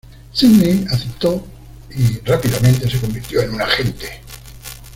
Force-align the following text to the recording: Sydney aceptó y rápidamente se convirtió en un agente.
Sydney 0.33 0.87
aceptó 0.89 1.45
y 1.95 2.17
rápidamente 2.25 2.89
se 2.89 2.99
convirtió 2.99 3.43
en 3.43 3.53
un 3.53 3.61
agente. 3.61 4.09